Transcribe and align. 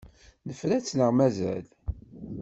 Nefra-tt 0.47 0.97
neɣ 0.97 1.11
mazal? 1.17 1.65